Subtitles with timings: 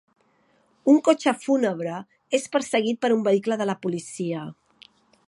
[0.93, 1.99] Un cotxe fúnebre
[2.39, 4.45] és perseguit per un vehicle de la policia.